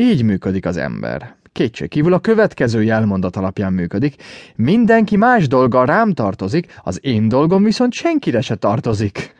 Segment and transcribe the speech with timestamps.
[0.00, 1.34] Így működik az ember.
[1.52, 4.14] Kétségkívül a következő jelmondat alapján működik.
[4.56, 9.34] Mindenki más dolga rám tartozik, az én dolgom viszont senkire se tartozik.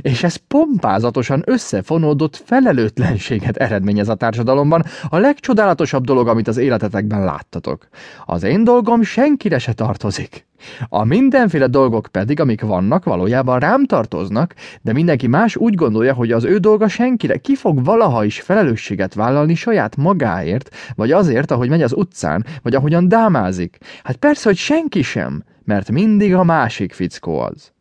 [0.00, 7.88] És ez pompázatosan összefonódott felelőtlenséget eredményez a társadalomban, a legcsodálatosabb dolog, amit az életetekben láttatok.
[8.24, 10.46] Az én dolgom senkire se tartozik.
[10.88, 16.32] A mindenféle dolgok pedig, amik vannak, valójában rám tartoznak, de mindenki más úgy gondolja, hogy
[16.32, 21.68] az ő dolga senkire ki fog valaha is felelősséget vállalni saját magáért, vagy azért, ahogy
[21.68, 23.78] megy az utcán, vagy ahogyan dámázik.
[24.02, 27.71] Hát persze, hogy senki sem, mert mindig a másik fickó az.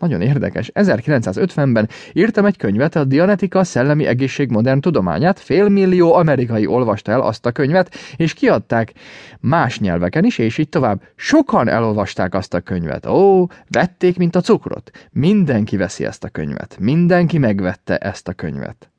[0.00, 0.70] Nagyon érdekes.
[0.74, 7.46] 1950-ben írtam egy könyvet, a Dianetika szellemi egészség modern tudományát, félmillió amerikai olvasta el azt
[7.46, 8.92] a könyvet, és kiadták
[9.40, 11.02] más nyelveken is, és így tovább.
[11.16, 13.06] Sokan elolvasták azt a könyvet.
[13.06, 14.90] Ó, vették, mint a cukrot.
[15.12, 16.76] Mindenki veszi ezt a könyvet.
[16.78, 18.90] Mindenki megvette ezt a könyvet.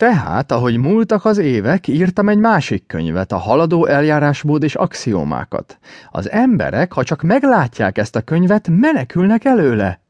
[0.00, 5.78] Tehát, ahogy múltak az évek, írtam egy másik könyvet, a haladó eljárásmód és axiómákat.
[6.10, 10.00] Az emberek, ha csak meglátják ezt a könyvet, menekülnek előle.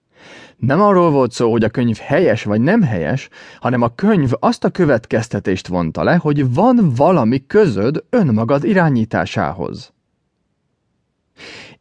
[0.56, 3.28] Nem arról volt szó, hogy a könyv helyes vagy nem helyes,
[3.60, 9.92] hanem a könyv azt a következtetést vonta le, hogy van valami közöd önmagad irányításához.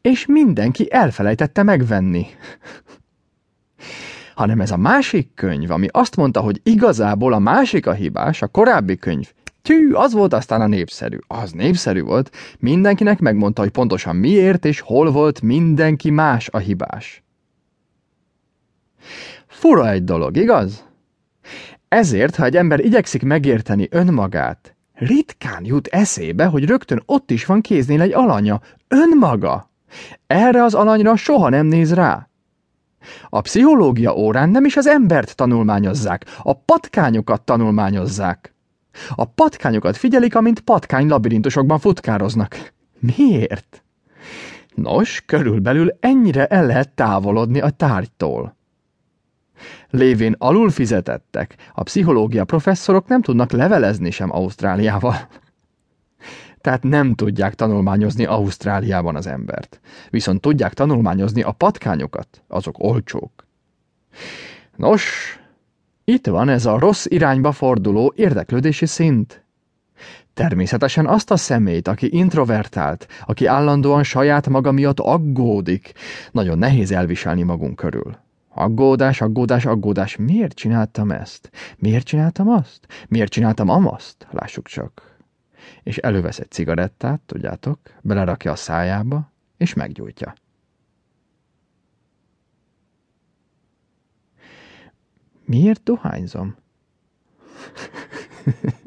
[0.02, 2.28] És mindenki elfelejtette megvenni
[4.40, 8.48] hanem ez a másik könyv, ami azt mondta, hogy igazából a másik a hibás, a
[8.48, 9.32] korábbi könyv,
[9.62, 11.18] Tű, az volt aztán a népszerű.
[11.28, 12.32] Az népszerű volt.
[12.60, 17.24] Mindenkinek megmondta, hogy pontosan miért és hol volt mindenki más a hibás.
[19.48, 20.86] Fura egy dolog, igaz?
[21.88, 27.62] Ezért, ha egy ember igyekszik megérteni önmagát, ritkán jut eszébe, hogy rögtön ott is van
[27.62, 29.70] kéznél egy alanya, önmaga.
[30.28, 32.29] Erre az alanyra soha nem néz rá.
[33.30, 38.54] A pszichológia órán nem is az embert tanulmányozzák, a patkányokat tanulmányozzák.
[39.16, 42.74] A patkányokat figyelik, amint patkány labirintusokban futkároznak.
[43.00, 43.84] Miért?
[44.76, 48.58] Nos, körülbelül ennyire el lehet távolodni a tárgytól.
[49.90, 55.16] Lévén alul fizetettek, a pszichológia professzorok nem tudnak levelezni sem Ausztráliával
[56.62, 59.80] tehát nem tudják tanulmányozni Ausztráliában az embert.
[60.10, 63.32] Viszont tudják tanulmányozni a patkányokat, azok olcsók.
[64.76, 65.34] Nos,
[66.04, 69.44] itt van ez a rossz irányba forduló érdeklődési szint.
[70.34, 75.92] Természetesen azt a szemét, aki introvertált, aki állandóan saját maga miatt aggódik,
[76.32, 78.18] nagyon nehéz elviselni magunk körül.
[78.50, 80.16] Aggódás, aggódás, aggódás.
[80.16, 81.50] Miért csináltam ezt?
[81.78, 82.88] Miért csináltam azt?
[83.08, 84.28] Miért csináltam amaszt?
[84.32, 85.09] Lássuk csak
[85.84, 90.34] és elővesz egy cigarettát, tudjátok, belerakja a szájába, és meggyújtja.
[95.46, 96.56] Miért dohányzom?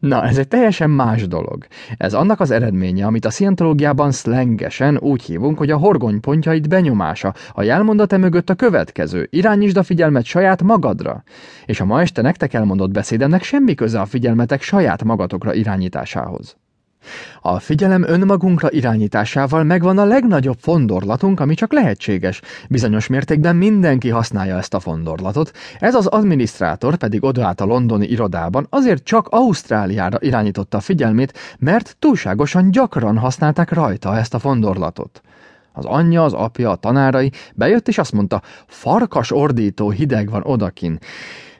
[0.00, 1.66] Na, ez egy teljesen más dolog.
[1.96, 7.34] Ez annak az eredménye, amit a szientológiában szlengesen úgy hívunk, hogy a horgony pontjait benyomása,
[7.52, 9.28] a jelmondata mögött a következő.
[9.30, 11.22] Irányítsd a figyelmet saját magadra.
[11.66, 16.56] És a ma este nektek elmondott beszédemnek semmi köze a figyelmetek saját magatokra irányításához.
[17.40, 22.40] A figyelem önmagunkra irányításával megvan a legnagyobb fondorlatunk, ami csak lehetséges.
[22.68, 28.66] Bizonyos mértékben mindenki használja ezt a fondorlatot, ez az adminisztrátor pedig odaállt a londoni irodában,
[28.70, 35.22] azért csak Ausztráliára irányította a figyelmét, mert túlságosan gyakran használták rajta ezt a fondorlatot.
[35.72, 40.98] Az anyja, az apja, a tanárai bejött és azt mondta, farkas ordító hideg van odakin.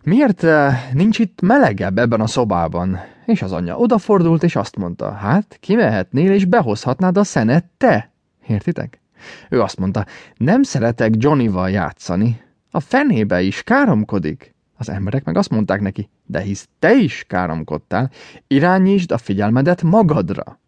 [0.02, 2.98] Miért eh, nincs itt melegebb ebben a szobában?
[3.26, 8.10] És az anyja odafordult, és azt mondta, hát kimehetnél, és behozhatnád a szenet te.
[8.46, 9.00] Értitek?
[9.48, 10.06] Ő azt mondta,
[10.36, 12.40] nem szeretek Johnnyval játszani.
[12.70, 14.54] A fenébe is káromkodik.
[14.76, 18.10] Az emberek meg azt mondták neki, de hisz te is káromkodtál,
[18.46, 20.58] irányítsd a figyelmedet magadra.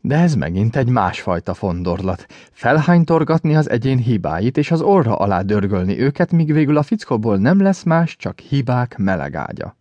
[0.00, 2.26] De ez megint egy másfajta fondorlat.
[2.52, 7.62] Felhánytorgatni az egyén hibáit, és az orra alá dörgölni őket, míg végül a fickóból nem
[7.62, 9.76] lesz más, csak hibák melegágya.